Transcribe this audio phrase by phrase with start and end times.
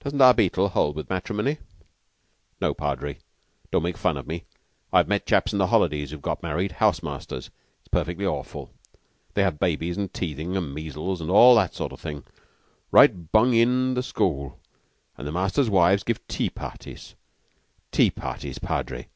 [0.00, 1.58] "Doesn't our Beetle hold with matrimony?"
[2.60, 3.18] "No, Padre;
[3.72, 4.44] don't make fun of me.
[4.92, 7.50] I've met chaps in the holidays who've got married house masters.
[7.80, 8.70] It's perfectly awful!
[9.34, 12.22] They have babies and teething and measles and all that sort of thing
[12.92, 14.60] right bung in the school;
[15.18, 17.16] and the masters' wives give tea parties
[17.90, 19.08] tea parties, Padre!